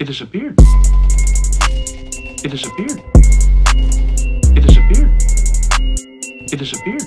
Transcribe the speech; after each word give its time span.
It 0.00 0.04
disappeared. 0.06 0.54
It 2.44 2.50
disappeared. 2.52 3.02
It 4.56 4.60
disappeared. 4.60 5.10
It 6.52 6.56
disappeared. 6.56 7.02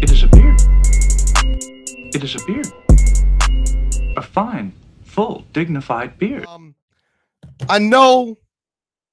It 0.00 0.06
disappeared. 0.06 0.60
It 2.14 2.20
disappeared. 2.22 2.66
A 4.16 4.22
fine, 4.22 4.72
full, 5.04 5.44
dignified 5.52 6.18
beard. 6.18 6.46
Um, 6.46 6.74
I 7.68 7.78
know 7.78 8.38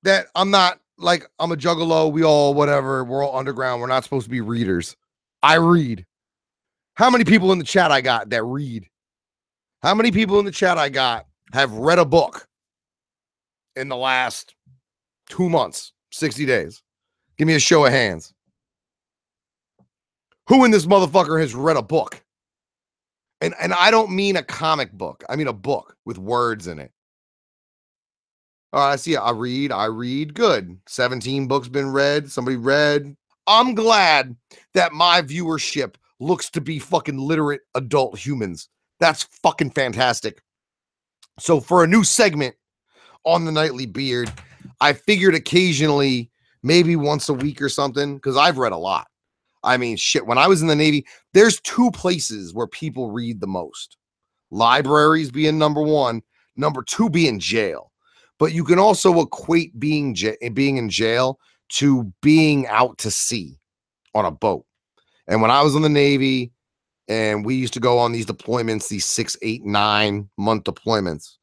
that 0.04 0.28
I'm 0.34 0.50
not 0.50 0.80
like 0.98 1.30
I'm 1.40 1.52
a 1.52 1.58
juggalo. 1.58 2.10
We 2.10 2.24
all 2.24 2.54
whatever. 2.54 3.04
We're 3.04 3.22
all 3.22 3.38
underground. 3.38 3.82
We're 3.82 3.88
not 3.88 4.06
supposed 4.06 4.28
to 4.28 4.32
be 4.32 4.40
readers. 4.40 4.96
I 5.44 5.56
read. 5.56 6.06
How 6.94 7.10
many 7.10 7.26
people 7.26 7.52
in 7.52 7.60
the 7.60 7.66
chat 7.66 7.92
I 7.92 8.00
got 8.00 8.30
that 8.30 8.44
read? 8.46 8.88
How 9.84 9.94
many 9.94 10.12
people 10.12 10.40
in 10.40 10.46
the 10.46 10.52
chat 10.52 10.78
I 10.78 10.88
got 10.88 11.26
have 11.54 11.72
read 11.74 12.00
a 12.00 12.06
book 12.06 12.48
in 13.76 13.90
the 13.90 13.96
last 13.96 14.56
two 15.30 15.50
months, 15.50 15.94
60 16.12 16.46
days? 16.46 16.82
Give 17.38 17.48
me 17.48 17.56
a 17.56 17.60
show 17.60 17.86
of 17.86 17.92
hands. 17.92 18.34
Who 20.48 20.66
in 20.66 20.72
this 20.72 20.86
motherfucker 20.86 21.40
has 21.40 21.54
read 21.54 21.78
a 21.78 21.82
book? 21.82 22.22
And 23.42 23.54
and 23.62 23.74
I 23.74 23.92
don't 23.92 24.12
mean 24.12 24.36
a 24.36 24.44
comic 24.44 24.92
book. 24.92 25.24
I 25.30 25.36
mean 25.36 25.48
a 25.48 25.54
book 25.54 25.96
with 26.06 26.18
words 26.18 26.68
in 26.68 26.80
it. 26.80 26.92
All 28.74 28.82
right, 28.82 28.94
I 28.94 28.96
see. 28.98 29.16
I 29.16 29.32
read. 29.32 29.72
I 29.72 29.86
read. 29.86 30.34
Good. 30.34 30.78
17 30.88 31.48
books 31.48 31.68
been 31.68 31.92
read. 31.92 32.32
Somebody 32.32 32.58
read. 32.58 33.16
I'm 33.48 33.74
glad 33.74 34.36
that 34.74 34.94
my 34.94 35.22
viewership 35.22 35.96
looks 36.20 36.50
to 36.52 36.62
be 36.62 36.78
fucking 36.78 37.18
literate 37.18 37.62
adult 37.74 38.18
humans. 38.18 38.70
That's 39.00 39.24
fucking 39.44 39.72
fantastic. 39.72 40.42
So 41.40 41.60
for 41.60 41.84
a 41.84 41.88
new 41.88 42.04
segment 42.04 42.56
on 43.26 43.46
the 43.46 43.52
nightly 43.52 43.86
beard, 43.86 44.32
I 44.82 44.94
figured 44.94 45.36
occasionally, 45.36 46.32
maybe 46.64 46.96
once 46.96 47.30
a 47.30 47.34
week 47.34 47.62
or 47.62 47.70
something, 47.70 48.16
because 48.16 48.38
I've 48.38 48.58
read 48.58 48.72
a 48.72 48.78
lot. 48.78 49.08
I 49.64 49.78
mean, 49.78 49.98
shit. 49.98 50.26
When 50.26 50.38
I 50.38 50.48
was 50.48 50.62
in 50.62 50.68
the 50.68 50.76
Navy, 50.76 51.06
there's 51.34 51.60
two 51.62 51.92
places 51.92 52.54
where 52.54 52.68
people 52.68 53.12
read 53.12 53.40
the 53.42 53.48
most 53.48 53.98
libraries 54.52 55.32
being 55.32 55.58
number 55.58 55.82
one, 55.82 56.22
number 56.56 56.84
two 56.84 57.10
being 57.10 57.40
jail. 57.40 57.92
But 58.38 58.54
you 58.54 58.64
can 58.64 58.80
also 58.80 59.20
equate 59.20 59.78
being 59.80 60.16
ja- 60.16 60.50
being 60.54 60.78
in 60.78 60.90
jail 60.90 61.40
to 61.70 62.12
being 62.22 62.68
out 62.68 62.98
to 63.00 63.12
sea 63.12 63.60
on 64.16 64.26
a 64.26 64.32
boat. 64.32 64.66
And 65.28 65.42
when 65.42 65.52
I 65.52 65.62
was 65.62 65.76
in 65.76 65.82
the 65.82 65.90
Navy 65.90 66.52
and 67.10 67.44
we 67.44 67.56
used 67.56 67.74
to 67.74 67.80
go 67.80 67.98
on 67.98 68.12
these 68.12 68.28
deployments, 68.28 68.88
these 68.88 69.06
six, 69.06 69.36
eight, 69.42 69.66
nine 69.66 70.30
month 70.38 70.64
deployments, 70.64 71.38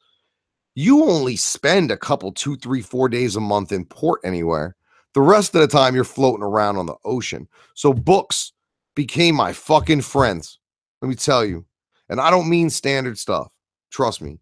you 0.77 1.03
only 1.05 1.37
spend 1.37 1.91
a 1.91 1.97
couple, 1.97 2.33
two, 2.33 2.57
three, 2.57 2.81
four 2.81 3.09
days 3.09 3.35
a 3.35 3.41
month 3.41 3.73
in 3.73 3.85
port 3.85 4.21
anywhere. 4.25 4.77
The 5.15 5.23
rest 5.23 5.55
of 5.55 5.63
the 5.63 5.67
time, 5.67 5.95
you're 5.95 6.05
floating 6.05 6.45
around 6.45 6.77
on 6.77 6.87
the 6.87 6.95
ocean. 7.05 7.49
So 7.75 7.93
books 7.93 8.53
became 8.95 9.35
my 9.35 9.53
fucking 9.53 10.03
friends. 10.03 10.59
Let 11.03 11.09
me 11.09 11.15
tell 11.17 11.45
you. 11.45 11.67
And 12.09 12.21
I 12.21 12.31
don't 12.31 12.49
mean 12.49 12.71
standard 12.71 13.19
stuff. 13.19 13.49
Trust 13.91 14.23
me. 14.23 14.39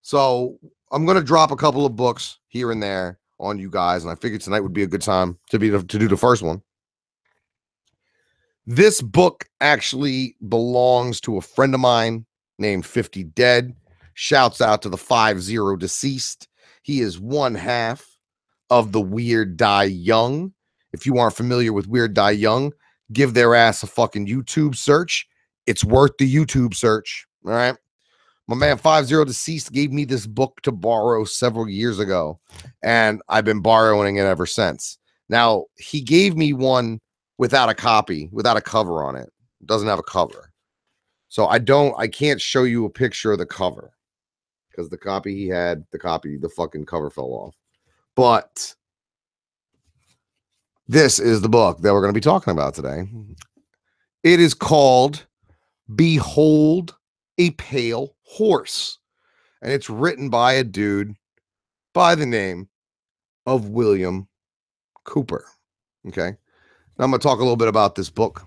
So 0.00 0.58
I'm 0.90 1.04
gonna 1.04 1.22
drop 1.22 1.50
a 1.50 1.56
couple 1.56 1.84
of 1.84 1.96
books 1.96 2.38
here 2.48 2.72
and 2.72 2.82
there 2.82 3.18
on 3.38 3.58
you 3.58 3.68
guys, 3.68 4.04
and 4.04 4.10
I 4.10 4.14
figured 4.14 4.40
tonight 4.40 4.60
would 4.60 4.72
be 4.72 4.84
a 4.84 4.86
good 4.86 5.02
time 5.02 5.38
to 5.50 5.58
be 5.58 5.68
to 5.70 5.82
do 5.82 6.08
the 6.08 6.16
first 6.16 6.42
one. 6.42 6.62
This 8.66 9.02
book 9.02 9.46
actually 9.60 10.36
belongs 10.48 11.20
to 11.22 11.36
a 11.36 11.40
friend 11.40 11.74
of 11.74 11.80
mine 11.80 12.26
named 12.58 12.86
50 12.86 13.24
Dead. 13.24 13.74
Shouts 14.14 14.60
out 14.60 14.82
to 14.82 14.88
the 14.88 14.96
50 14.96 15.76
deceased. 15.78 16.48
He 16.82 17.00
is 17.00 17.18
one 17.18 17.56
half 17.56 18.06
of 18.70 18.92
the 18.92 19.00
Weird 19.00 19.56
Die 19.56 19.84
Young. 19.84 20.52
If 20.92 21.06
you 21.06 21.18
aren't 21.18 21.36
familiar 21.36 21.72
with 21.72 21.88
Weird 21.88 22.14
Die 22.14 22.30
Young, 22.32 22.72
give 23.12 23.34
their 23.34 23.54
ass 23.54 23.82
a 23.82 23.86
fucking 23.88 24.28
YouTube 24.28 24.76
search. 24.76 25.26
It's 25.66 25.82
worth 25.82 26.12
the 26.18 26.32
YouTube 26.32 26.74
search. 26.74 27.26
All 27.44 27.52
right. 27.52 27.76
My 28.46 28.54
man 28.54 28.76
50 28.76 29.24
deceased 29.24 29.72
gave 29.72 29.92
me 29.92 30.04
this 30.04 30.26
book 30.26 30.60
to 30.62 30.72
borrow 30.72 31.24
several 31.24 31.68
years 31.68 31.98
ago, 31.98 32.38
and 32.82 33.22
I've 33.28 33.44
been 33.44 33.60
borrowing 33.60 34.16
it 34.16 34.22
ever 34.22 34.46
since. 34.46 34.98
Now, 35.28 35.66
he 35.76 36.00
gave 36.00 36.36
me 36.36 36.52
one 36.52 37.00
without 37.42 37.68
a 37.68 37.74
copy, 37.74 38.28
without 38.30 38.56
a 38.56 38.60
cover 38.60 39.02
on 39.02 39.16
it. 39.16 39.28
It 39.60 39.66
doesn't 39.66 39.88
have 39.88 39.98
a 39.98 40.04
cover. 40.04 40.52
So 41.26 41.48
I 41.48 41.58
don't 41.58 41.92
I 41.98 42.06
can't 42.06 42.40
show 42.40 42.62
you 42.62 42.84
a 42.84 42.90
picture 42.90 43.32
of 43.32 43.38
the 43.38 43.46
cover 43.46 43.90
because 44.70 44.88
the 44.88 44.96
copy 44.96 45.34
he 45.34 45.48
had, 45.48 45.84
the 45.90 45.98
copy, 45.98 46.38
the 46.38 46.48
fucking 46.48 46.86
cover 46.86 47.10
fell 47.10 47.32
off. 47.32 47.56
But 48.14 48.72
this 50.86 51.18
is 51.18 51.40
the 51.40 51.48
book 51.48 51.80
that 51.80 51.92
we're 51.92 52.00
going 52.00 52.14
to 52.14 52.16
be 52.16 52.20
talking 52.20 52.52
about 52.52 52.74
today. 52.74 53.08
It 54.22 54.38
is 54.38 54.54
called 54.54 55.26
Behold 55.96 56.94
a 57.38 57.50
Pale 57.50 58.14
Horse. 58.22 59.00
And 59.62 59.72
it's 59.72 59.90
written 59.90 60.30
by 60.30 60.52
a 60.52 60.62
dude 60.62 61.16
by 61.92 62.14
the 62.14 62.26
name 62.26 62.68
of 63.46 63.70
William 63.70 64.28
Cooper. 65.02 65.44
Okay. 66.06 66.36
I'm 67.02 67.10
going 67.10 67.20
to 67.20 67.26
talk 67.26 67.38
a 67.38 67.42
little 67.42 67.56
bit 67.56 67.68
about 67.68 67.94
this 67.94 68.10
book, 68.10 68.46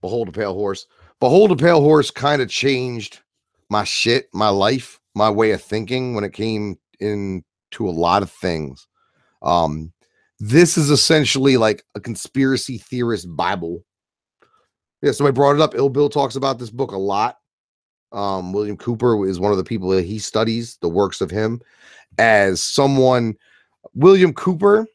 Behold 0.00 0.28
a 0.28 0.32
Pale 0.32 0.54
Horse. 0.54 0.86
Behold 1.20 1.52
a 1.52 1.56
Pale 1.56 1.80
Horse 1.80 2.10
kind 2.10 2.42
of 2.42 2.48
changed 2.48 3.20
my 3.68 3.84
shit, 3.84 4.28
my 4.32 4.48
life, 4.48 4.98
my 5.14 5.30
way 5.30 5.52
of 5.52 5.62
thinking 5.62 6.14
when 6.14 6.24
it 6.24 6.32
came 6.32 6.78
into 6.98 7.42
a 7.88 7.90
lot 7.90 8.22
of 8.22 8.30
things. 8.30 8.86
Um, 9.42 9.92
this 10.40 10.76
is 10.76 10.90
essentially 10.90 11.56
like 11.56 11.84
a 11.94 12.00
conspiracy 12.00 12.78
theorist 12.78 13.26
Bible. 13.36 13.84
Yeah, 15.02 15.12
somebody 15.12 15.34
brought 15.34 15.54
it 15.54 15.62
up. 15.62 15.74
Ill 15.74 15.88
Bill 15.88 16.08
talks 16.08 16.36
about 16.36 16.58
this 16.58 16.70
book 16.70 16.92
a 16.92 16.98
lot. 16.98 17.36
Um, 18.12 18.52
William 18.52 18.76
Cooper 18.76 19.26
is 19.26 19.38
one 19.38 19.52
of 19.52 19.58
the 19.58 19.64
people 19.64 19.90
that 19.90 20.04
he 20.04 20.18
studies 20.18 20.78
the 20.80 20.88
works 20.88 21.20
of 21.20 21.30
him 21.30 21.60
as 22.18 22.60
someone. 22.60 23.36
William 23.94 24.32
Cooper 24.32 24.86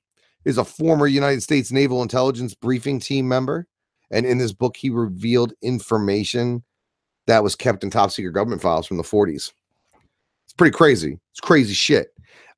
is 0.45 0.57
a 0.57 0.65
former 0.65 1.07
United 1.07 1.41
States 1.41 1.71
Naval 1.71 2.01
Intelligence 2.01 2.53
Briefing 2.53 2.99
Team 2.99 3.27
member. 3.27 3.67
And 4.11 4.25
in 4.25 4.37
this 4.37 4.53
book, 4.53 4.77
he 4.77 4.89
revealed 4.89 5.53
information 5.61 6.63
that 7.27 7.43
was 7.43 7.55
kept 7.55 7.83
in 7.83 7.89
top 7.89 8.11
secret 8.11 8.33
government 8.33 8.61
files 8.61 8.85
from 8.85 8.97
the 8.97 9.03
40s. 9.03 9.51
It's 10.43 10.53
pretty 10.55 10.75
crazy. 10.75 11.19
It's 11.31 11.39
crazy 11.39 11.73
shit. 11.73 12.13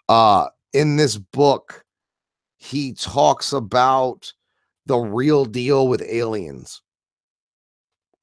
Uh, 0.09 0.47
in 0.73 0.97
this 0.97 1.17
book, 1.17 1.85
he 2.57 2.93
talks 2.93 3.53
about 3.53 4.33
the 4.85 4.97
real 4.97 5.45
deal 5.45 5.87
with 5.87 6.01
aliens, 6.01 6.81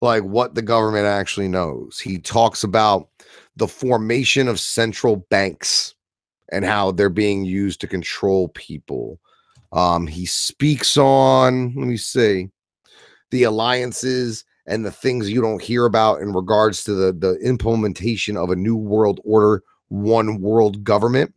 like 0.03 0.23
what 0.23 0.55
the 0.55 0.63
government 0.63 1.07
actually 1.07 1.49
knows. 1.49 1.99
He 1.99 2.19
talks 2.19 2.63
about 2.63 3.09
the 3.57 3.69
formation 3.69 4.49
of 4.49 4.61
central 4.61 5.17
banks 5.31 5.95
and 6.53 6.65
how 6.65 6.91
they're 6.91 7.09
being 7.09 7.45
used 7.45 7.81
to 7.81 7.87
control 7.87 8.49
people. 8.49 9.19
Um, 9.75 10.07
he 10.07 10.25
speaks 10.25 10.97
on, 10.97 11.75
let 11.75 11.87
me 11.87 11.97
see, 11.97 12.49
the 13.33 13.43
alliances 13.43 14.45
and 14.67 14.87
the 14.87 14.93
things 14.93 15.29
you 15.29 15.43
don't 15.43 15.61
hear 15.61 15.85
about 15.85 16.23
in 16.23 16.33
regards 16.33 16.85
to 16.85 16.95
the, 16.95 17.13
the 17.13 17.35
implementation 17.45 18.37
of 18.37 18.51
a 18.51 18.57
new 18.57 18.77
world 18.77 19.21
order, 19.25 19.63
one 19.89 20.41
world 20.41 20.85
government. 20.85 21.35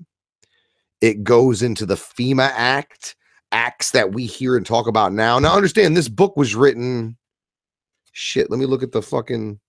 It 1.01 1.23
goes 1.23 1.63
into 1.63 1.85
the 1.85 1.95
FEMA 1.95 2.51
Act, 2.53 3.15
acts 3.51 3.91
that 3.91 4.13
we 4.13 4.27
hear 4.27 4.55
and 4.55 4.65
talk 4.65 4.87
about 4.87 5.13
now. 5.13 5.39
Now, 5.39 5.55
understand 5.55 5.97
this 5.97 6.09
book 6.09 6.37
was 6.37 6.55
written. 6.55 7.17
Shit, 8.11 8.51
let 8.51 8.59
me 8.59 8.67
look 8.67 8.83
at 8.83 8.91
the 8.91 9.01
fucking. 9.01 9.59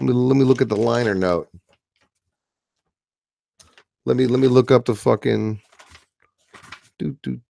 Let 0.00 0.06
me, 0.06 0.12
let 0.12 0.36
me 0.36 0.44
look 0.44 0.60
at 0.60 0.68
the 0.68 0.76
liner 0.76 1.14
note. 1.14 1.48
Let 4.04 4.16
me 4.16 4.26
let 4.26 4.40
me 4.40 4.48
look 4.48 4.70
up 4.70 4.84
the 4.84 4.94
fucking. 4.94 5.60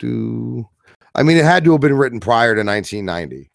Do. 0.07 0.69
I 1.15 1.23
mean, 1.23 1.37
it 1.37 1.45
had 1.45 1.65
to 1.65 1.73
have 1.73 1.81
been 1.81 1.97
written 1.97 2.21
prior 2.21 2.55
to 2.55 2.63
1990 2.63 3.51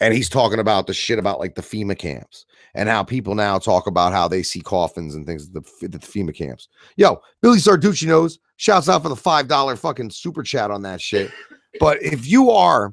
and 0.00 0.14
he's 0.14 0.28
talking 0.28 0.58
about 0.58 0.86
the 0.86 0.94
shit 0.94 1.18
about 1.18 1.38
like 1.38 1.54
the 1.54 1.62
FEMA 1.62 1.96
camps 1.96 2.46
and 2.74 2.88
how 2.88 3.04
people 3.04 3.34
now 3.34 3.58
talk 3.58 3.86
about 3.86 4.12
how 4.12 4.26
they 4.26 4.42
see 4.42 4.60
coffins 4.60 5.14
and 5.14 5.26
things 5.26 5.48
at 5.48 5.52
the, 5.52 5.84
at 5.84 5.92
the 5.92 5.98
FEMA 5.98 6.34
camps. 6.34 6.68
Yo, 6.96 7.20
Billy 7.42 7.58
Sarducci 7.58 8.06
knows. 8.06 8.38
Shouts 8.56 8.88
out 8.88 9.02
for 9.02 9.08
the 9.08 9.16
five 9.16 9.48
dollar 9.48 9.76
fucking 9.76 10.10
super 10.10 10.42
chat 10.42 10.70
on 10.70 10.82
that 10.82 11.00
shit. 11.00 11.30
But 11.78 12.02
if 12.02 12.26
you 12.26 12.50
are 12.50 12.92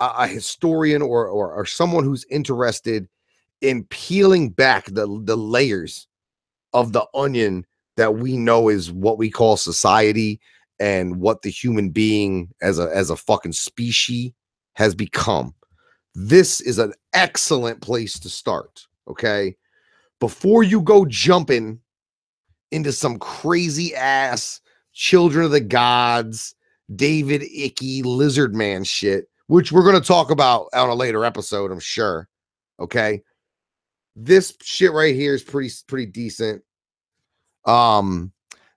a, 0.00 0.12
a 0.18 0.26
historian 0.26 1.02
or, 1.02 1.26
or 1.26 1.52
or 1.52 1.66
someone 1.66 2.04
who's 2.04 2.24
interested 2.30 3.08
in 3.62 3.84
peeling 3.84 4.50
back 4.50 4.86
the 4.86 5.06
the 5.24 5.36
layers 5.36 6.06
of 6.72 6.92
the 6.92 7.04
onion 7.14 7.66
that 7.96 8.14
we 8.14 8.36
know 8.36 8.68
is 8.68 8.92
what 8.92 9.18
we 9.18 9.30
call 9.30 9.56
society 9.56 10.40
and 10.78 11.20
what 11.20 11.42
the 11.42 11.50
human 11.50 11.90
being 11.90 12.52
as 12.62 12.78
a 12.78 12.90
as 12.94 13.10
a 13.10 13.16
fucking 13.16 13.52
species 13.52 14.32
has 14.74 14.94
become 14.94 15.54
this 16.16 16.62
is 16.62 16.78
an 16.78 16.94
excellent 17.12 17.82
place 17.82 18.18
to 18.18 18.30
start. 18.30 18.86
Okay. 19.06 19.54
Before 20.18 20.62
you 20.62 20.80
go 20.80 21.04
jumping 21.04 21.78
into 22.72 22.90
some 22.90 23.18
crazy 23.18 23.94
ass 23.94 24.62
children 24.94 25.44
of 25.44 25.50
the 25.50 25.60
gods, 25.60 26.54
David 26.94 27.42
Icke, 27.42 28.02
lizard 28.02 28.54
man 28.54 28.82
shit, 28.82 29.28
which 29.48 29.70
we're 29.70 29.82
going 29.82 30.00
to 30.00 30.08
talk 30.08 30.30
about 30.30 30.68
on 30.72 30.88
a 30.88 30.94
later 30.94 31.22
episode, 31.22 31.70
I'm 31.70 31.80
sure. 31.80 32.28
Okay. 32.80 33.22
This 34.16 34.56
shit 34.62 34.92
right 34.92 35.14
here 35.14 35.34
is 35.34 35.42
pretty 35.42 35.70
pretty 35.86 36.06
decent. 36.06 36.62
Um 37.66 38.32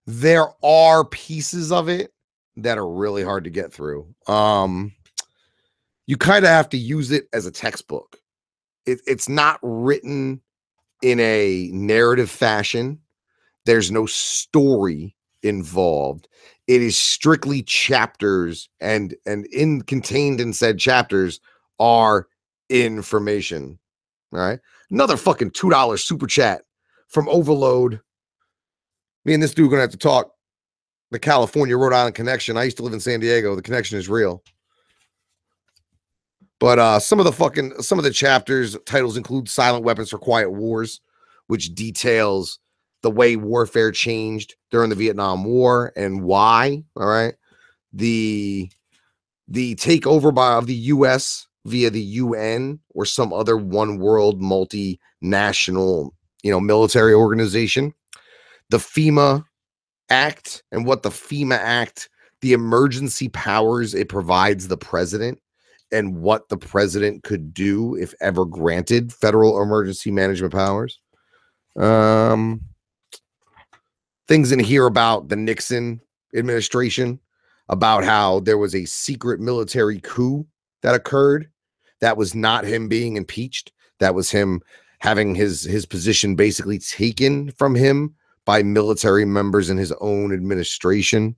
there 0.09 0.47
are 0.63 1.05
pieces 1.05 1.71
of 1.71 1.87
it 1.87 2.11
that 2.57 2.77
are 2.77 2.89
really 2.89 3.23
hard 3.23 3.43
to 3.43 3.49
get 3.49 3.71
through. 3.71 4.07
Um 4.27 4.93
you 6.07 6.17
kind 6.17 6.43
of 6.43 6.49
have 6.49 6.69
to 6.69 6.77
use 6.77 7.11
it 7.11 7.27
as 7.33 7.45
a 7.45 7.51
textbook. 7.51 8.17
It, 8.87 8.99
it's 9.05 9.29
not 9.29 9.59
written 9.61 10.41
in 11.03 11.19
a 11.19 11.69
narrative 11.71 12.31
fashion. 12.31 12.99
There's 13.65 13.91
no 13.91 14.07
story 14.07 15.15
involved. 15.43 16.27
It 16.65 16.81
is 16.81 16.97
strictly 16.97 17.61
chapters, 17.61 18.69
and 18.79 19.15
and 19.27 19.45
in 19.47 19.81
contained 19.83 20.41
in 20.41 20.53
said 20.53 20.79
chapters 20.79 21.39
are 21.79 22.27
information. 22.69 23.77
All 24.33 24.39
right. 24.39 24.59
Another 24.89 25.17
fucking 25.17 25.51
two 25.51 25.69
dollar 25.69 25.97
super 25.97 26.25
chat 26.25 26.63
from 27.07 27.29
Overload. 27.29 28.01
Me 29.25 29.33
and 29.33 29.43
this 29.43 29.53
dude 29.53 29.69
gonna 29.69 29.81
have 29.81 29.91
to 29.91 29.97
talk. 29.97 30.31
The 31.11 31.19
California 31.19 31.75
Rhode 31.75 31.93
Island 31.93 32.15
connection. 32.15 32.55
I 32.55 32.65
used 32.65 32.77
to 32.77 32.83
live 32.83 32.93
in 32.93 32.99
San 32.99 33.19
Diego. 33.19 33.55
The 33.55 33.61
connection 33.61 33.97
is 33.97 34.09
real. 34.09 34.43
But 36.59 36.77
uh 36.77 36.99
some 36.99 37.19
of 37.19 37.25
the 37.25 37.31
fucking 37.31 37.81
some 37.81 37.97
of 37.97 38.03
the 38.03 38.11
chapters 38.11 38.77
titles 38.85 39.17
include 39.17 39.49
Silent 39.49 39.85
Weapons 39.85 40.09
for 40.09 40.19
Quiet 40.19 40.51
Wars, 40.51 41.01
which 41.47 41.73
details 41.73 42.59
the 43.01 43.11
way 43.11 43.35
warfare 43.35 43.91
changed 43.91 44.55
during 44.71 44.89
the 44.89 44.95
Vietnam 44.95 45.43
War 45.45 45.93
and 45.95 46.23
why. 46.23 46.83
All 46.95 47.07
right. 47.07 47.33
The 47.93 48.69
the 49.47 49.75
takeover 49.75 50.33
by 50.33 50.53
of 50.53 50.67
the 50.67 50.75
US 50.75 51.47
via 51.65 51.89
the 51.89 52.01
UN 52.01 52.79
or 52.93 53.05
some 53.05 53.33
other 53.33 53.57
one 53.57 53.97
world 53.97 54.41
multinational, 54.41 56.11
you 56.43 56.51
know, 56.51 56.59
military 56.59 57.13
organization. 57.13 57.93
The 58.69 58.77
FEMA 58.77 59.43
Act 60.09 60.63
and 60.71 60.85
what 60.85 61.03
the 61.03 61.09
FEMA 61.09 61.57
Act, 61.57 62.09
the 62.41 62.53
emergency 62.53 63.29
powers 63.29 63.93
it 63.93 64.09
provides 64.09 64.67
the 64.67 64.77
president 64.77 65.39
and 65.91 66.21
what 66.21 66.49
the 66.49 66.57
president 66.57 67.23
could 67.23 67.53
do 67.53 67.95
if 67.95 68.13
ever 68.21 68.45
granted 68.45 69.11
federal 69.11 69.61
emergency 69.61 70.11
management 70.11 70.53
powers. 70.53 70.99
Um 71.75 72.61
things 74.27 74.51
in 74.51 74.59
here 74.59 74.85
about 74.85 75.27
the 75.27 75.35
Nixon 75.35 75.99
administration, 76.35 77.19
about 77.67 78.03
how 78.03 78.39
there 78.41 78.59
was 78.59 78.75
a 78.75 78.85
secret 78.85 79.39
military 79.39 79.99
coup 80.01 80.45
that 80.83 80.93
occurred. 80.93 81.49
That 82.01 82.15
was 82.15 82.35
not 82.35 82.63
him 82.63 82.87
being 82.87 83.17
impeached. 83.17 83.71
That 83.99 84.13
was 84.13 84.29
him 84.29 84.61
having 84.99 85.33
his 85.33 85.63
his 85.63 85.85
position 85.85 86.35
basically 86.35 86.77
taken 86.77 87.51
from 87.51 87.73
him 87.75 88.15
by 88.49 88.63
military 88.63 89.25
members 89.25 89.69
in 89.69 89.77
his 89.77 89.93
own 90.01 90.33
administration. 90.33 91.35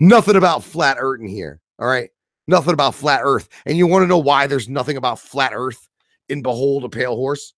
Nothing 0.00 0.36
about 0.36 0.64
flat 0.64 0.96
earth 0.98 1.20
in 1.20 1.28
here. 1.28 1.60
All 1.78 1.86
right. 1.86 2.10
Nothing 2.48 2.74
about 2.74 2.96
flat 2.96 3.20
earth. 3.22 3.48
And 3.64 3.78
you 3.78 3.86
want 3.86 4.02
to 4.02 4.08
know 4.08 4.18
why 4.18 4.48
there's 4.48 4.68
nothing 4.68 4.96
about 4.96 5.20
flat 5.20 5.52
earth 5.54 5.88
in 6.28 6.42
Behold 6.42 6.84
a 6.84 6.88
Pale 6.88 7.14
Horse? 7.14 7.54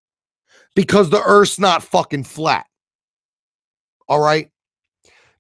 Because 0.75 1.09
the 1.09 1.23
earth's 1.23 1.59
not 1.59 1.83
fucking 1.83 2.25
flat. 2.25 2.67
All 4.09 4.21
right 4.21 4.51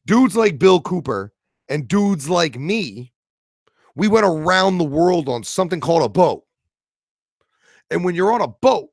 dudes 0.06 0.36
like 0.36 0.58
Bill 0.58 0.80
Cooper 0.80 1.32
and 1.68 1.88
dudes 1.88 2.28
like 2.28 2.58
me, 2.58 3.12
we 3.94 4.08
went 4.08 4.26
around 4.26 4.78
the 4.78 4.84
world 4.84 5.28
on 5.28 5.44
something 5.44 5.80
called 5.80 6.02
a 6.02 6.08
boat. 6.08 6.44
And 7.90 8.04
when 8.04 8.14
you're 8.14 8.32
on 8.32 8.40
a 8.40 8.48
boat 8.48 8.90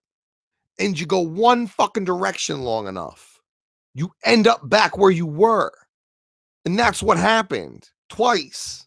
and 0.80 1.00
you 1.00 1.06
go 1.06 1.20
one 1.20 1.68
fucking 1.68 2.06
direction 2.06 2.62
long 2.62 2.88
enough, 2.88 3.31
you 3.94 4.12
end 4.26 4.48
up 4.48 4.68
back 4.70 4.98
where 4.98 5.12
you 5.12 5.26
were. 5.26 5.72
And 6.66 6.78
that's 6.78 7.02
what 7.02 7.18
happened 7.18 7.90
twice. 8.10 8.86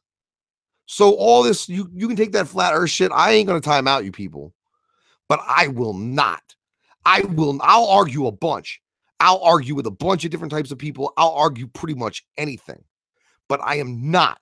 So 0.87 1.15
all 1.15 1.43
this 1.43 1.69
you 1.69 1.89
you 1.93 2.07
can 2.07 2.17
take 2.17 2.33
that 2.33 2.49
flat 2.49 2.73
earth 2.75 2.91
shit. 2.91 3.11
I 3.13 3.33
ain't 3.33 3.49
to 3.49 3.61
time 3.61 3.89
out 3.89 4.05
you 4.05 4.13
people. 4.13 4.55
But 5.29 5.41
I 5.47 5.69
will 5.69 5.95
not. 5.95 6.43
I 7.05 7.23
will 7.23 7.59
I'll 7.63 7.89
argue 7.89 8.27
a 8.27 8.33
bunch. 8.33 8.81
I'll 9.21 9.43
argue 9.43 9.75
with 9.75 9.87
a 9.87 9.91
bunch 9.91 10.25
of 10.25 10.31
different 10.31 10.53
types 10.53 10.71
of 10.71 10.79
people. 10.79 11.13
I'll 11.17 11.33
argue 11.33 11.67
pretty 11.67 11.95
much 11.95 12.25
anything. 12.37 12.85
But 13.49 13.61
I 13.63 13.77
am 13.77 14.11
not 14.11 14.39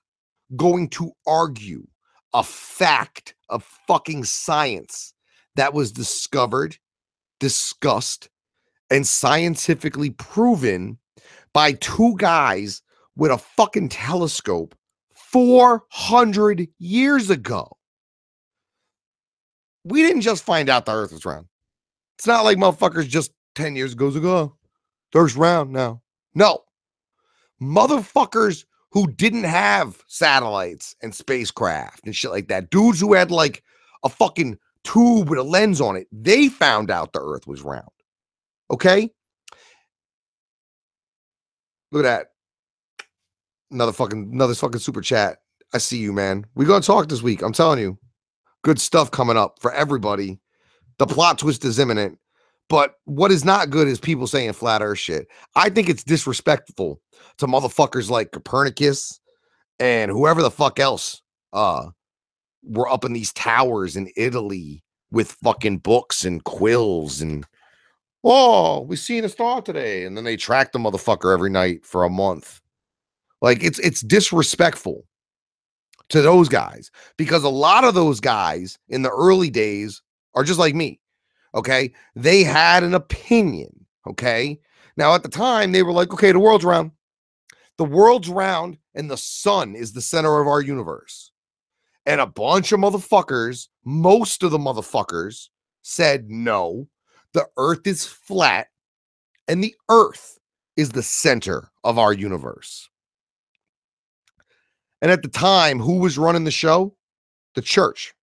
going 0.57 0.89
to 0.91 1.13
argue 1.27 1.87
a 2.35 2.43
fact 2.43 3.35
of 3.49 3.65
fucking 3.87 4.25
science 4.25 5.15
that 5.57 5.75
was 5.75 5.93
discovered, 5.93 6.77
discussed, 7.41 8.29
and 8.93 9.07
scientifically 9.07 10.11
proven 10.11 10.99
by 11.55 11.73
two 11.73 12.15
guys 12.19 12.83
with 13.17 13.31
a 13.31 13.39
fucking 13.39 13.89
telescope 13.89 14.75
400 15.15 16.69
years 16.79 17.31
ago. 17.31 17.75
We 19.85 20.03
didn't 20.03 20.21
just 20.21 20.45
find 20.45 20.69
out 20.69 20.85
the 20.85 20.93
earth 20.93 21.11
was 21.11 21.25
round. 21.25 21.47
It's 22.19 22.27
not 22.27 22.45
like 22.45 22.59
motherfuckers 22.59 23.09
just 23.09 23.33
10 23.55 23.77
years 23.77 23.95
ago 23.95 24.09
ago. 24.09 24.37
Oh, 24.37 24.57
First 25.11 25.37
round 25.37 25.73
now. 25.73 26.03
No. 26.35 26.61
Motherfuckers 27.61 28.65
who 28.91 29.11
didn't 29.11 29.45
have 29.45 30.03
satellites 30.07 30.95
and 31.03 31.15
spacecraft 31.15 32.05
and 32.05 32.15
shit 32.15 32.31
like 32.31 32.49
that. 32.49 32.69
Dudes 32.69 33.01
who 33.01 33.15
had 33.15 33.31
like 33.31 33.63
a 34.05 34.11
fucking 34.11 34.59
tube 34.85 35.31
with 35.31 35.39
a 35.39 35.43
lens 35.43 35.81
on 35.81 35.97
it. 35.97 36.09
They 36.13 36.49
found 36.49 36.91
out 36.91 37.15
the 37.15 37.21
earth 37.23 37.47
was 37.47 37.63
round. 37.63 37.89
Okay? 38.73 39.11
Look 41.91 42.05
at 42.05 42.09
that. 42.09 42.27
Another 43.71 43.93
fucking 43.93 44.31
another 44.33 44.55
fucking 44.55 44.81
super 44.81 45.01
chat. 45.01 45.39
I 45.75 45.79
see 45.79 45.99
you, 45.99 46.13
man. 46.13 46.47
we 46.55 46.65
gonna 46.65 46.83
talk 46.83 47.09
this 47.09 47.23
week. 47.23 47.43
I'm 47.43 47.53
telling 47.53 47.79
you. 47.79 47.99
Good 48.65 48.81
stuff 48.81 49.11
coming 49.11 49.37
up 49.37 49.59
for 49.61 49.73
everybody. 49.73 50.39
The 50.99 51.07
plot 51.07 51.39
twist 51.39 51.65
is 51.65 51.79
imminent. 51.79 52.19
But 52.69 52.95
what 53.05 53.33
is 53.33 53.45
not 53.45 53.71
good 53.71 53.89
is 53.89 53.99
people 53.99 54.27
saying 54.27 54.53
flat 54.53 54.83
earth 54.83 54.99
shit. 54.99 55.27
I 55.57 55.69
think 55.69 55.89
it's 55.89 56.05
disrespectful 56.05 57.01
to 57.39 57.47
motherfuckers 57.47 58.09
like 58.09 58.31
Copernicus 58.33 59.21
and 59.79 60.11
whoever 60.11 60.43
the 60.43 60.51
fuck 60.51 60.79
else 60.79 61.21
uh 61.53 61.87
were 62.63 62.89
up 62.89 63.05
in 63.05 63.13
these 63.13 63.33
towers 63.33 63.97
in 63.97 64.09
Italy 64.17 64.83
with 65.11 65.37
fucking 65.43 65.79
books 65.79 66.25
and 66.25 66.45
quills 66.45 67.21
and 67.21 67.45
oh, 68.25 68.81
we 68.83 68.97
seen 68.97 69.25
a 69.25 69.29
star 69.29 69.63
today. 69.63 70.05
And 70.05 70.17
then 70.17 70.25
they 70.25 70.37
track 70.37 70.73
the 70.73 70.79
motherfucker 70.79 71.33
every 71.33 71.51
night 71.51 71.85
for 71.85 72.05
a 72.05 72.11
month. 72.11 72.61
Like 73.41 73.63
it's 73.63 73.79
it's 73.81 74.01
disrespectful 74.01 75.05
to 76.11 76.23
those 76.23 76.49
guys 76.49 76.91
because 77.17 77.43
a 77.43 77.49
lot 77.49 77.85
of 77.85 77.95
those 77.95 78.21
guys 78.21 78.79
in 78.89 79.03
the 79.03 79.11
early 79.11 79.51
days 79.51 80.03
are 80.35 80.45
just 80.45 80.59
like 80.59 80.75
me. 80.75 81.01
Okay. 81.55 81.93
They 82.15 82.45
had 82.45 82.83
an 82.83 82.95
opinion. 82.95 83.87
Okay. 84.09 84.61
Now, 84.97 85.15
at 85.15 85.23
the 85.23 85.29
time, 85.29 85.73
they 85.73 85.83
were 85.83 85.93
like, 85.93 86.13
okay, 86.13 86.33
the 86.33 86.39
world's 86.39 86.65
round. 86.65 86.93
The 87.79 87.85
world's 87.85 88.29
round, 88.29 88.77
and 88.95 89.11
the 89.11 89.17
sun 89.17 89.75
is 89.75 89.93
the 89.93 90.03
center 90.03 90.41
of 90.41 90.47
our 90.47 90.61
universe. 90.61 91.33
And 92.05 92.21
a 92.21 92.27
bunch 92.27 92.73
of 92.73 92.81
motherfuckers, 92.81 93.69
most 93.85 94.43
of 94.43 94.51
the 94.51 94.59
motherfuckers 94.59 95.49
said, 95.83 96.29
no, 96.29 96.89
the 97.35 97.47
earth 97.57 97.87
is 97.87 98.07
flat, 98.07 98.69
and 99.49 99.63
the 99.63 99.75
earth 99.89 100.39
is 100.77 100.91
the 100.91 101.03
center 101.03 101.71
of 101.85 101.99
our 101.99 102.13
universe. 102.13 102.89
And 105.01 105.11
at 105.11 105.23
the 105.23 105.29
time, 105.29 105.81
who 105.81 105.99
was 105.99 106.19
running 106.19 106.45
the 106.45 106.51
show? 106.51 106.95
The 107.55 107.63
church. 107.63 108.15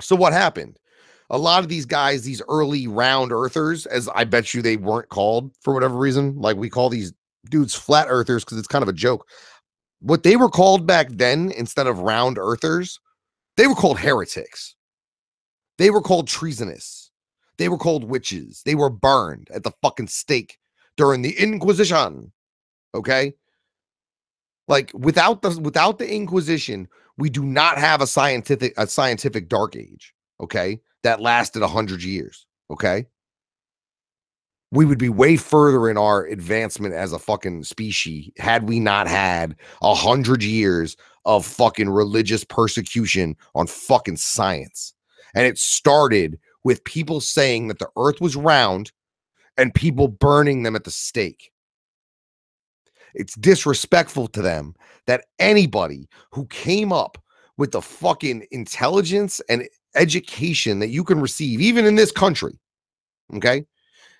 So 0.00 0.16
what 0.16 0.32
happened? 0.32 0.78
a 1.30 1.38
lot 1.38 1.62
of 1.62 1.68
these 1.68 1.84
guys, 1.84 2.22
these 2.22 2.42
early 2.48 2.86
round 2.86 3.32
earthers, 3.32 3.86
as 3.86 4.08
I 4.14 4.24
bet 4.24 4.54
you 4.54 4.62
they 4.62 4.76
weren't 4.76 5.08
called 5.10 5.52
for 5.60 5.74
whatever 5.74 5.96
reason, 5.96 6.40
like 6.40 6.56
we 6.56 6.70
call 6.70 6.88
these 6.88 7.12
dudes 7.50 7.74
flat 7.74 8.06
earthers 8.08 8.44
because 8.44 8.58
it's 8.58 8.68
kind 8.68 8.82
of 8.82 8.88
a 8.88 8.94
joke. 8.94 9.28
What 10.00 10.22
they 10.22 10.36
were 10.36 10.48
called 10.48 10.86
back 10.86 11.08
then, 11.10 11.52
instead 11.56 11.86
of 11.86 11.98
round 11.98 12.38
earthers, 12.38 12.98
they 13.56 13.66
were 13.66 13.74
called 13.74 13.98
heretics. 13.98 14.74
They 15.76 15.90
were 15.90 16.00
called 16.00 16.28
treasonous. 16.28 16.97
They 17.58 17.68
were 17.68 17.78
called 17.78 18.04
witches. 18.04 18.62
They 18.64 18.74
were 18.74 18.90
burned 18.90 19.48
at 19.52 19.64
the 19.64 19.72
fucking 19.82 20.08
stake 20.08 20.58
during 20.96 21.22
the 21.22 21.38
Inquisition. 21.38 22.32
Okay? 22.94 23.34
Like 24.68 24.90
without 24.94 25.42
the 25.42 25.58
without 25.60 25.98
the 25.98 26.10
Inquisition, 26.10 26.88
we 27.16 27.30
do 27.30 27.44
not 27.44 27.78
have 27.78 28.00
a 28.00 28.06
scientific 28.06 28.74
a 28.76 28.86
scientific 28.86 29.48
dark 29.48 29.76
age. 29.76 30.14
Okay 30.40 30.80
that 31.02 31.20
lasted 31.20 31.62
100 31.62 32.02
years. 32.02 32.46
Okay. 32.70 33.06
we 34.70 34.84
would 34.84 34.98
be 34.98 35.08
way 35.08 35.34
further 35.34 35.88
in 35.88 35.96
our 35.96 36.26
advancement 36.26 36.94
as 36.94 37.14
a 37.14 37.18
fucking 37.18 37.64
species 37.64 38.30
had 38.36 38.68
we 38.68 38.78
not 38.78 39.08
had 39.08 39.56
a 39.80 39.94
hundred 39.94 40.42
years 40.42 40.94
of 41.24 41.46
fucking 41.46 41.88
religious 41.88 42.44
persecution 42.44 43.34
on 43.54 43.66
fucking 43.66 44.18
science. 44.18 44.92
And 45.34 45.46
it 45.46 45.56
started 45.56 46.38
with 46.64 46.84
people 46.84 47.20
saying 47.20 47.68
that 47.68 47.78
the 47.78 47.88
earth 47.96 48.20
was 48.20 48.36
round 48.36 48.92
and 49.56 49.74
people 49.74 50.08
burning 50.08 50.62
them 50.62 50.76
at 50.76 50.84
the 50.84 50.90
stake. 50.90 51.50
It's 53.14 53.34
disrespectful 53.34 54.28
to 54.28 54.42
them 54.42 54.74
that 55.06 55.26
anybody 55.38 56.08
who 56.32 56.46
came 56.46 56.92
up 56.92 57.18
with 57.56 57.72
the 57.72 57.82
fucking 57.82 58.46
intelligence 58.50 59.40
and 59.48 59.68
education 59.94 60.78
that 60.78 60.88
you 60.88 61.02
can 61.02 61.20
receive, 61.20 61.60
even 61.60 61.84
in 61.84 61.96
this 61.96 62.12
country, 62.12 62.58
okay? 63.34 63.64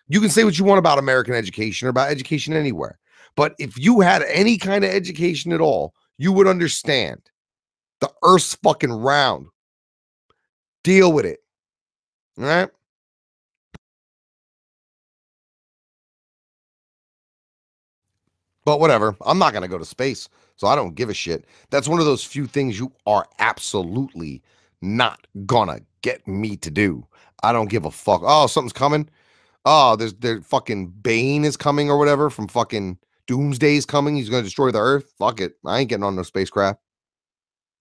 You 0.08 0.20
can 0.20 0.30
say 0.30 0.44
what 0.44 0.58
you 0.58 0.64
want 0.64 0.78
about 0.78 0.98
American 0.98 1.34
education 1.34 1.86
or 1.86 1.90
about 1.90 2.10
education 2.10 2.54
anywhere. 2.54 2.98
But 3.36 3.54
if 3.58 3.78
you 3.78 4.00
had 4.00 4.22
any 4.22 4.56
kind 4.56 4.84
of 4.84 4.90
education 4.90 5.52
at 5.52 5.60
all, 5.60 5.94
you 6.16 6.32
would 6.32 6.48
understand 6.48 7.20
the 8.00 8.10
earth's 8.24 8.54
fucking 8.56 8.92
round. 8.92 9.46
Deal 10.82 11.12
with 11.12 11.26
it. 11.26 11.38
All 12.38 12.44
right. 12.44 12.68
But 18.64 18.80
whatever. 18.80 19.16
I'm 19.24 19.38
not 19.38 19.52
going 19.52 19.62
to 19.62 19.68
go 19.68 19.78
to 19.78 19.84
space. 19.84 20.28
So 20.56 20.66
I 20.66 20.74
don't 20.74 20.94
give 20.94 21.08
a 21.08 21.14
shit. 21.14 21.46
That's 21.70 21.88
one 21.88 22.00
of 22.00 22.06
those 22.06 22.24
few 22.24 22.46
things 22.46 22.78
you 22.78 22.92
are 23.06 23.26
absolutely 23.38 24.42
not 24.82 25.26
gonna 25.46 25.80
get 26.02 26.26
me 26.26 26.56
to 26.58 26.70
do. 26.70 27.06
I 27.42 27.52
don't 27.52 27.70
give 27.70 27.84
a 27.84 27.90
fuck. 27.90 28.22
Oh, 28.24 28.46
something's 28.46 28.72
coming. 28.72 29.08
Oh, 29.64 29.96
there's 29.96 30.14
there 30.14 30.42
fucking 30.42 30.88
Bane 30.88 31.44
is 31.44 31.56
coming 31.56 31.90
or 31.90 31.98
whatever 31.98 32.30
from 32.30 32.48
fucking 32.48 32.98
Doomsday's 33.26 33.86
coming. 33.86 34.16
He's 34.16 34.28
gonna 34.28 34.42
destroy 34.42 34.70
the 34.70 34.80
earth. 34.80 35.12
Fuck 35.18 35.40
it. 35.40 35.54
I 35.64 35.80
ain't 35.80 35.88
getting 35.90 36.04
on 36.04 36.16
no 36.16 36.22
spacecraft. 36.22 36.80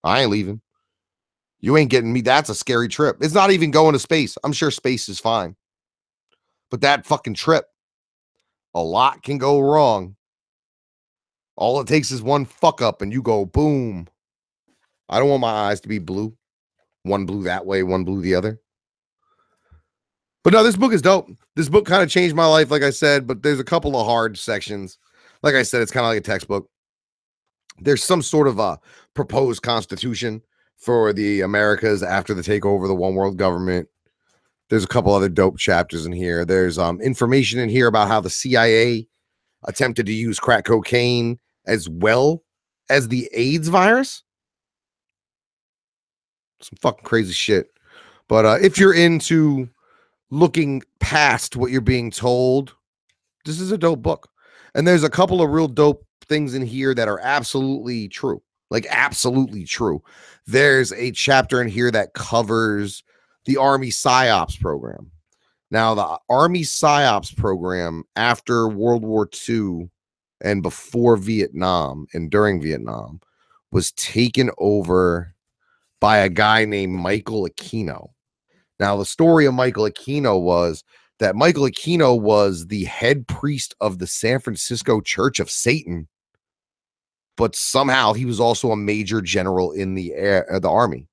I 0.03 0.21
ain't 0.21 0.29
leaving. 0.31 0.61
You 1.59 1.77
ain't 1.77 1.89
getting 1.89 2.13
me. 2.13 2.21
That's 2.21 2.49
a 2.49 2.55
scary 2.55 2.87
trip. 2.87 3.17
It's 3.21 3.33
not 3.33 3.51
even 3.51 3.71
going 3.71 3.93
to 3.93 3.99
space. 3.99 4.37
I'm 4.43 4.53
sure 4.53 4.71
space 4.71 5.09
is 5.09 5.19
fine. 5.19 5.55
But 6.69 6.81
that 6.81 7.05
fucking 7.05 7.33
trip, 7.33 7.65
a 8.73 8.81
lot 8.81 9.23
can 9.23 9.37
go 9.37 9.59
wrong. 9.59 10.15
All 11.55 11.79
it 11.81 11.87
takes 11.87 12.11
is 12.11 12.21
one 12.21 12.45
fuck 12.45 12.81
up 12.81 13.01
and 13.01 13.11
you 13.11 13.21
go 13.21 13.45
boom. 13.45 14.07
I 15.09 15.19
don't 15.19 15.29
want 15.29 15.41
my 15.41 15.51
eyes 15.51 15.81
to 15.81 15.87
be 15.87 15.99
blue. 15.99 16.35
One 17.03 17.25
blue 17.25 17.43
that 17.43 17.65
way, 17.65 17.83
one 17.83 18.03
blue 18.03 18.21
the 18.21 18.35
other. 18.35 18.59
But 20.43 20.53
no, 20.53 20.63
this 20.63 20.77
book 20.77 20.93
is 20.93 21.01
dope. 21.01 21.29
This 21.55 21.69
book 21.69 21.85
kind 21.85 22.03
of 22.03 22.09
changed 22.09 22.35
my 22.35 22.45
life, 22.45 22.69
like 22.69 22.83
I 22.83 22.89
said, 22.89 23.25
but 23.25 23.41
there's 23.41 23.59
a 23.59 23.65
couple 23.65 23.99
of 23.99 24.05
hard 24.05 24.37
sections. 24.37 24.97
Like 25.41 25.55
I 25.55 25.63
said, 25.63 25.81
it's 25.81 25.91
kind 25.91 26.05
of 26.05 26.11
like 26.11 26.19
a 26.19 26.21
textbook. 26.21 26.69
There's 27.79 28.03
some 28.03 28.21
sort 28.21 28.47
of 28.47 28.59
a 28.59 28.79
proposed 29.13 29.61
constitution 29.61 30.41
for 30.77 31.11
the 31.11 31.41
Americas 31.41 32.03
after 32.03 32.33
the 32.33 32.41
takeover 32.41 32.83
of 32.83 32.87
the 32.87 32.95
one 32.95 33.15
world 33.15 33.37
government. 33.37 33.89
There's 34.69 34.83
a 34.83 34.87
couple 34.87 35.13
other 35.13 35.29
dope 35.29 35.57
chapters 35.57 36.05
in 36.05 36.11
here. 36.11 36.45
There's 36.45 36.77
um 36.77 37.01
information 37.01 37.59
in 37.59 37.69
here 37.69 37.87
about 37.87 38.07
how 38.07 38.21
the 38.21 38.29
CIA 38.29 39.07
attempted 39.63 40.05
to 40.05 40.13
use 40.13 40.39
crack 40.39 40.65
cocaine 40.65 41.39
as 41.65 41.89
well 41.89 42.43
as 42.89 43.07
the 43.07 43.29
AIDS 43.33 43.67
virus. 43.67 44.23
Some 46.61 46.77
fucking 46.81 47.03
crazy 47.03 47.33
shit. 47.33 47.67
But 48.27 48.45
uh, 48.45 48.57
if 48.61 48.77
you're 48.77 48.93
into 48.93 49.69
looking 50.31 50.83
past 50.99 51.55
what 51.55 51.71
you're 51.71 51.81
being 51.81 52.11
told, 52.11 52.73
this 53.45 53.59
is 53.59 53.71
a 53.71 53.77
dope 53.77 54.01
book. 54.01 54.29
And 54.75 54.87
there's 54.87 55.03
a 55.03 55.09
couple 55.09 55.41
of 55.41 55.49
real 55.49 55.67
dope 55.67 56.05
things 56.27 56.53
in 56.53 56.61
here 56.61 56.93
that 56.93 57.07
are 57.07 57.19
absolutely 57.19 58.07
true. 58.09 58.41
Like, 58.69 58.85
absolutely 58.89 59.63
true. 59.63 60.03
There's 60.45 60.91
a 60.93 61.11
chapter 61.11 61.61
in 61.61 61.67
here 61.67 61.91
that 61.91 62.13
covers 62.13 63.03
the 63.45 63.57
Army 63.57 63.89
PSYOPs 63.89 64.59
program. 64.59 65.11
Now, 65.71 65.95
the 65.95 66.19
Army 66.29 66.61
PSYOPs 66.61 67.35
program 67.35 68.03
after 68.15 68.67
World 68.67 69.03
War 69.03 69.29
II 69.47 69.89
and 70.41 70.61
before 70.61 71.17
Vietnam 71.17 72.07
and 72.13 72.29
during 72.29 72.61
Vietnam 72.61 73.19
was 73.71 73.91
taken 73.93 74.51
over 74.57 75.33
by 75.99 76.17
a 76.17 76.29
guy 76.29 76.65
named 76.65 76.93
Michael 76.93 77.47
Aquino. 77.47 78.09
Now, 78.79 78.97
the 78.97 79.05
story 79.05 79.45
of 79.45 79.53
Michael 79.53 79.89
Aquino 79.89 80.39
was 80.39 80.83
that 81.19 81.35
Michael 81.35 81.63
Aquino 81.63 82.19
was 82.19 82.67
the 82.67 82.85
head 82.85 83.27
priest 83.27 83.73
of 83.81 83.99
the 83.99 84.07
San 84.07 84.39
Francisco 84.39 85.01
Church 85.01 85.39
of 85.39 85.49
Satan, 85.49 86.07
but 87.37 87.55
somehow 87.55 88.11
he 88.13 88.25
was 88.25 88.39
also 88.39 88.71
a 88.71 88.75
major 88.75 89.21
general 89.21 89.71
in 89.71 89.93
the 89.93 90.13
air, 90.13 90.51
uh, 90.51 90.59
the 90.59 90.69
army. 90.69 91.07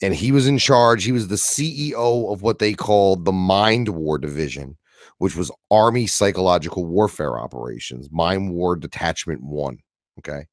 And 0.00 0.14
he 0.14 0.32
was 0.32 0.46
in 0.46 0.56
charge. 0.56 1.04
He 1.04 1.12
was 1.12 1.28
the 1.28 1.34
CEO 1.34 2.32
of 2.32 2.40
what 2.40 2.58
they 2.58 2.72
called 2.72 3.26
the 3.26 3.32
Mind 3.32 3.90
War 3.90 4.16
Division, 4.16 4.78
which 5.18 5.36
was 5.36 5.50
Army 5.70 6.06
Psychological 6.06 6.86
Warfare 6.86 7.38
Operations, 7.38 8.08
Mind 8.10 8.52
War 8.52 8.76
Detachment 8.76 9.42
One. 9.42 9.78
Okay. 10.18 10.46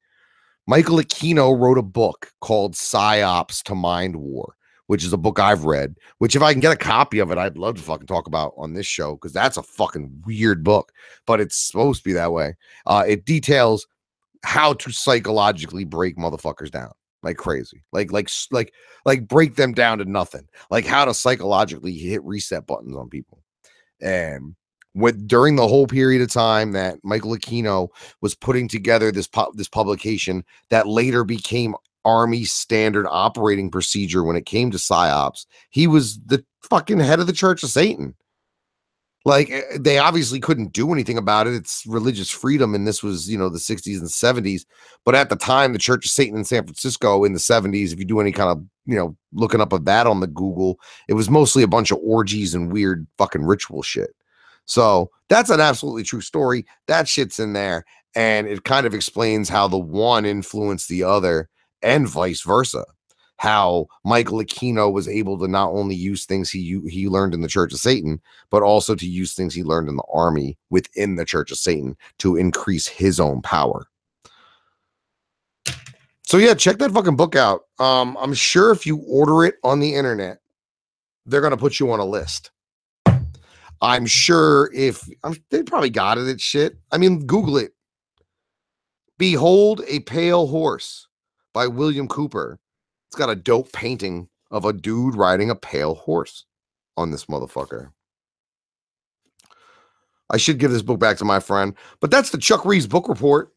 Michael 0.66 0.98
Aquino 0.98 1.58
wrote 1.58 1.78
a 1.78 1.82
book 1.82 2.30
called 2.42 2.74
PSYOPs 2.74 3.62
to 3.62 3.74
Mind 3.74 4.16
War, 4.16 4.54
which 4.86 5.02
is 5.02 5.14
a 5.14 5.16
book 5.16 5.40
I've 5.40 5.64
read, 5.64 5.94
which 6.18 6.36
if 6.36 6.42
I 6.42 6.52
can 6.52 6.60
get 6.60 6.74
a 6.74 6.76
copy 6.76 7.20
of 7.20 7.30
it, 7.30 7.38
I'd 7.38 7.56
love 7.56 7.76
to 7.76 7.82
fucking 7.82 8.06
talk 8.06 8.26
about 8.26 8.52
on 8.58 8.74
this 8.74 8.84
show 8.84 9.14
because 9.14 9.32
that's 9.32 9.56
a 9.56 9.62
fucking 9.62 10.24
weird 10.26 10.62
book, 10.62 10.92
but 11.26 11.40
it's 11.40 11.56
supposed 11.56 12.02
to 12.02 12.08
be 12.10 12.12
that 12.12 12.32
way. 12.32 12.54
Uh, 12.84 13.02
it 13.08 13.24
details 13.24 13.86
how 14.44 14.72
to 14.74 14.92
psychologically 14.92 15.84
break 15.84 16.16
motherfuckers 16.16 16.70
down 16.70 16.92
like 17.22 17.36
crazy, 17.36 17.82
like 17.92 18.12
like 18.12 18.30
like 18.50 18.72
like 19.04 19.26
break 19.26 19.56
them 19.56 19.72
down 19.72 19.98
to 19.98 20.04
nothing, 20.04 20.46
like 20.70 20.86
how 20.86 21.04
to 21.04 21.14
psychologically 21.14 21.92
hit 21.92 22.22
reset 22.24 22.66
buttons 22.66 22.96
on 22.96 23.08
people. 23.08 23.42
And 24.00 24.54
with 24.94 25.26
during 25.26 25.56
the 25.56 25.68
whole 25.68 25.86
period 25.86 26.22
of 26.22 26.30
time 26.30 26.72
that 26.72 26.98
Michael 27.02 27.36
Aquino 27.36 27.88
was 28.20 28.34
putting 28.34 28.68
together 28.68 29.10
this 29.10 29.26
pu- 29.26 29.52
this 29.54 29.68
publication 29.68 30.44
that 30.70 30.86
later 30.86 31.24
became 31.24 31.74
Army 32.04 32.44
standard 32.44 33.06
operating 33.10 33.70
procedure 33.70 34.24
when 34.24 34.36
it 34.36 34.46
came 34.46 34.70
to 34.70 34.78
psyops, 34.78 35.46
he 35.70 35.86
was 35.86 36.18
the 36.20 36.44
fucking 36.70 37.00
head 37.00 37.20
of 37.20 37.26
the 37.26 37.32
Church 37.32 37.62
of 37.62 37.70
Satan. 37.70 38.14
Like 39.28 39.50
eh, 39.50 39.62
they 39.78 39.98
obviously 39.98 40.40
couldn't 40.40 40.72
do 40.72 40.90
anything 40.90 41.18
about 41.18 41.46
it. 41.46 41.52
It's 41.52 41.84
religious 41.86 42.30
freedom, 42.30 42.74
and 42.74 42.86
this 42.86 43.02
was 43.02 43.28
you 43.30 43.36
know 43.36 43.50
the 43.50 43.58
60s 43.58 43.98
and 43.98 44.08
70s. 44.08 44.64
But 45.04 45.14
at 45.14 45.28
the 45.28 45.36
time, 45.36 45.74
the 45.74 45.78
Church 45.78 46.06
of 46.06 46.10
Satan 46.10 46.38
in 46.38 46.44
San 46.44 46.64
Francisco 46.64 47.24
in 47.24 47.34
the 47.34 47.38
70s, 47.38 47.92
if 47.92 47.98
you 47.98 48.06
do 48.06 48.20
any 48.20 48.32
kind 48.32 48.50
of 48.50 48.64
you 48.86 48.96
know 48.96 49.14
looking 49.34 49.60
up 49.60 49.74
of 49.74 49.84
that 49.84 50.06
on 50.06 50.20
the 50.20 50.26
Google, 50.26 50.80
it 51.08 51.12
was 51.12 51.28
mostly 51.28 51.62
a 51.62 51.68
bunch 51.68 51.90
of 51.90 51.98
orgies 52.02 52.54
and 52.54 52.72
weird 52.72 53.06
fucking 53.18 53.44
ritual 53.44 53.82
shit. 53.82 54.14
So 54.64 55.10
that's 55.28 55.50
an 55.50 55.60
absolutely 55.60 56.04
true 56.04 56.22
story. 56.22 56.64
That 56.86 57.06
shit's 57.06 57.38
in 57.38 57.52
there. 57.52 57.84
And 58.14 58.46
it 58.48 58.64
kind 58.64 58.86
of 58.86 58.94
explains 58.94 59.50
how 59.50 59.68
the 59.68 59.78
one 59.78 60.24
influenced 60.24 60.88
the 60.88 61.04
other 61.04 61.50
and 61.82 62.08
vice 62.08 62.40
versa. 62.40 62.84
How 63.38 63.86
Michael 64.04 64.38
Aquino 64.38 64.92
was 64.92 65.08
able 65.08 65.38
to 65.38 65.48
not 65.48 65.70
only 65.70 65.94
use 65.94 66.26
things 66.26 66.50
he 66.50 66.80
he 66.88 67.08
learned 67.08 67.34
in 67.34 67.40
the 67.40 67.48
Church 67.48 67.72
of 67.72 67.78
Satan, 67.78 68.20
but 68.50 68.62
also 68.62 68.94
to 68.96 69.06
use 69.06 69.32
things 69.32 69.54
he 69.54 69.62
learned 69.62 69.88
in 69.88 69.96
the 69.96 70.04
army 70.12 70.58
within 70.70 71.16
the 71.16 71.24
Church 71.24 71.52
of 71.52 71.58
Satan 71.58 71.96
to 72.18 72.36
increase 72.36 72.86
his 72.86 73.20
own 73.20 73.40
power. 73.40 73.86
So 76.24 76.36
yeah, 76.36 76.54
check 76.54 76.78
that 76.78 76.90
fucking 76.90 77.16
book 77.16 77.36
out. 77.36 77.62
Um, 77.78 78.16
I'm 78.20 78.34
sure 78.34 78.72
if 78.72 78.86
you 78.86 78.98
order 79.08 79.44
it 79.44 79.54
on 79.62 79.80
the 79.80 79.94
internet, 79.94 80.40
they're 81.24 81.40
gonna 81.40 81.56
put 81.56 81.78
you 81.78 81.90
on 81.92 82.00
a 82.00 82.04
list. 82.04 82.50
I'm 83.80 84.06
sure 84.06 84.70
if 84.74 85.08
I'm, 85.22 85.36
they 85.50 85.62
probably 85.62 85.90
got 85.90 86.18
it 86.18 86.28
at 86.28 86.40
shit. 86.40 86.76
I 86.90 86.98
mean, 86.98 87.24
Google 87.24 87.56
it. 87.56 87.72
Behold 89.16 89.82
a 89.86 90.00
Pale 90.00 90.48
Horse 90.48 91.06
by 91.52 91.66
William 91.66 92.08
Cooper. 92.08 92.58
It's 93.08 93.16
got 93.16 93.30
a 93.30 93.36
dope 93.36 93.72
painting 93.72 94.28
of 94.50 94.64
a 94.64 94.72
dude 94.72 95.14
riding 95.14 95.50
a 95.50 95.54
pale 95.54 95.94
horse 95.94 96.44
on 96.96 97.10
this 97.10 97.26
motherfucker. 97.26 97.90
I 100.30 100.36
should 100.36 100.58
give 100.58 100.70
this 100.70 100.82
book 100.82 101.00
back 101.00 101.16
to 101.18 101.24
my 101.24 101.40
friend, 101.40 101.74
but 102.00 102.10
that's 102.10 102.30
the 102.30 102.38
Chuck 102.38 102.66
Reeves 102.66 102.86
book 102.86 103.08
report. 103.08 103.52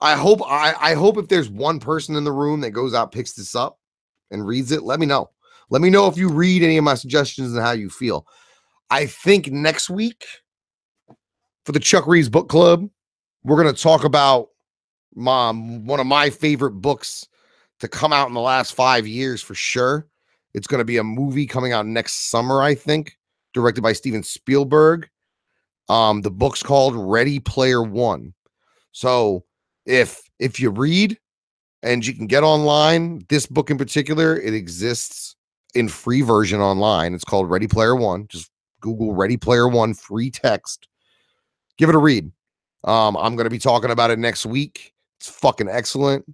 I 0.00 0.14
hope 0.14 0.40
I, 0.46 0.74
I 0.80 0.94
hope 0.94 1.18
if 1.18 1.28
there's 1.28 1.50
one 1.50 1.78
person 1.78 2.16
in 2.16 2.24
the 2.24 2.32
room 2.32 2.60
that 2.62 2.70
goes 2.70 2.94
out, 2.94 3.12
picks 3.12 3.34
this 3.34 3.54
up, 3.54 3.78
and 4.30 4.46
reads 4.46 4.72
it, 4.72 4.82
let 4.82 4.98
me 4.98 5.06
know. 5.06 5.30
Let 5.68 5.82
me 5.82 5.90
know 5.90 6.06
if 6.06 6.16
you 6.16 6.30
read 6.30 6.62
any 6.62 6.78
of 6.78 6.84
my 6.84 6.94
suggestions 6.94 7.52
and 7.52 7.62
how 7.62 7.72
you 7.72 7.90
feel. 7.90 8.26
I 8.88 9.06
think 9.06 9.50
next 9.50 9.90
week 9.90 10.24
for 11.64 11.72
the 11.72 11.80
Chuck 11.80 12.06
Reeves 12.06 12.28
Book 12.28 12.48
Club, 12.48 12.88
we're 13.42 13.60
going 13.62 13.74
to 13.74 13.82
talk 13.82 14.04
about 14.04 14.48
mom 15.14 15.86
one 15.86 15.98
of 15.98 16.06
my 16.06 16.30
favorite 16.30 16.72
books 16.72 17.26
to 17.80 17.88
come 17.88 18.12
out 18.12 18.28
in 18.28 18.34
the 18.34 18.40
last 18.40 18.74
five 18.74 19.06
years 19.06 19.42
for 19.42 19.54
sure. 19.54 20.06
It's 20.54 20.66
going 20.66 20.78
to 20.78 20.84
be 20.84 20.96
a 20.96 21.04
movie 21.04 21.46
coming 21.46 21.72
out 21.72 21.86
next 21.86 22.30
summer, 22.30 22.62
I 22.62 22.74
think, 22.74 23.18
directed 23.52 23.82
by 23.82 23.92
Steven 23.92 24.22
Spielberg. 24.22 25.08
Um, 25.88 26.22
the 26.22 26.30
book's 26.30 26.62
called 26.62 26.94
Ready 26.96 27.38
Player 27.38 27.82
One. 27.82 28.32
So 28.92 29.44
if 29.84 30.22
if 30.38 30.58
you 30.58 30.70
read 30.70 31.18
and 31.82 32.04
you 32.04 32.14
can 32.14 32.26
get 32.26 32.42
online, 32.42 33.24
this 33.28 33.46
book 33.46 33.70
in 33.70 33.78
particular, 33.78 34.40
it 34.40 34.54
exists 34.54 35.36
in 35.74 35.88
free 35.88 36.22
version 36.22 36.60
online. 36.60 37.14
It's 37.14 37.24
called 37.24 37.50
Ready 37.50 37.68
Player 37.68 37.94
One. 37.94 38.26
Just 38.28 38.50
Google 38.80 39.14
Ready 39.14 39.36
Player 39.36 39.68
One 39.68 39.94
free 39.94 40.30
text. 40.30 40.88
Give 41.76 41.88
it 41.88 41.94
a 41.94 41.98
read. 41.98 42.32
Um, 42.84 43.16
I'm 43.16 43.36
gonna 43.36 43.50
be 43.50 43.58
talking 43.58 43.90
about 43.90 44.10
it 44.10 44.18
next 44.18 44.46
week. 44.46 44.94
It's 45.20 45.28
fucking 45.28 45.68
excellent. 45.68 46.24